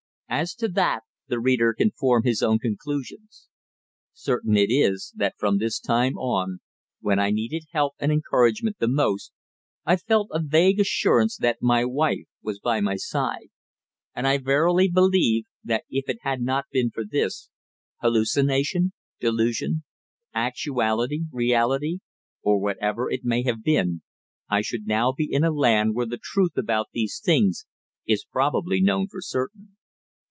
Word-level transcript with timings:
As 0.33 0.55
to 0.55 0.69
that, 0.69 1.03
the 1.27 1.41
reader 1.41 1.73
can 1.73 1.91
form 1.91 2.23
his 2.23 2.41
own 2.41 2.57
conclusions. 2.57 3.49
Certain 4.13 4.55
it 4.55 4.71
is, 4.71 5.11
that 5.17 5.35
from 5.37 5.57
this 5.57 5.77
time 5.77 6.17
on, 6.17 6.61
when 7.01 7.19
I 7.19 7.31
needed 7.31 7.65
help 7.73 7.95
and 7.99 8.13
encouragement 8.13 8.77
the 8.79 8.87
most, 8.87 9.33
I 9.85 9.97
felt 9.97 10.29
a 10.31 10.39
vague 10.41 10.79
assurance 10.79 11.35
that 11.35 11.57
my 11.61 11.83
wife 11.83 12.27
was 12.41 12.61
by 12.61 12.79
my 12.79 12.95
side; 12.95 13.49
and 14.15 14.25
I 14.25 14.37
verily 14.37 14.87
believe, 14.89 15.47
that 15.65 15.83
if 15.89 16.07
it 16.07 16.19
had 16.21 16.39
not 16.41 16.63
been 16.71 16.91
for 16.91 17.03
this, 17.03 17.49
hallucination, 17.99 18.93
delusion, 19.19 19.83
actuality, 20.33 21.23
reality, 21.29 21.99
or 22.41 22.57
whatever 22.57 23.09
it 23.11 23.25
may 23.25 23.43
have 23.43 23.63
been, 23.63 24.01
I 24.49 24.61
should 24.61 24.87
now 24.87 25.11
be 25.11 25.27
in 25.29 25.43
a 25.43 25.51
land 25.51 25.93
where 25.93 26.05
the 26.07 26.17
truth 26.19 26.55
about 26.55 26.87
these 26.93 27.19
things 27.21 27.65
is 28.07 28.23
probably 28.23 28.79
known 28.81 29.09
for 29.09 29.19
certain. 29.21 29.75